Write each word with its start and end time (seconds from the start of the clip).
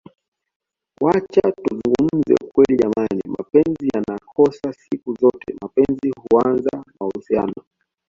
Wacha 1.01 1.41
tuzungumze 1.63 2.33
ukweli 2.43 2.77
jamani 2.81 3.21
mapenzi 3.37 3.89
hayana 3.89 4.19
kosa 4.35 4.73
siku 4.73 5.13
zote 5.13 5.53
mapenzi 5.61 6.13
huanza 6.21 6.83
mahusiano 6.99 7.63